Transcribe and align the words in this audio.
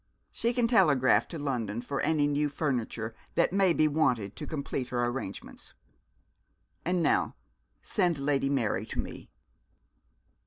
She 0.31 0.51
can 0.51 0.67
telegraph 0.67 1.27
to 1.27 1.37
London 1.37 1.79
for 1.79 2.01
any 2.01 2.25
new 2.25 2.49
furniture 2.49 3.13
that 3.35 3.53
may 3.53 3.71
be 3.71 3.87
wanted 3.87 4.35
to 4.35 4.47
complete 4.47 4.87
her 4.89 5.05
arrangements. 5.05 5.75
And 6.83 7.03
now 7.03 7.35
send 7.83 8.17
Lady 8.17 8.49
Mary 8.49 8.87
to 8.87 8.97
me.' 8.99 9.29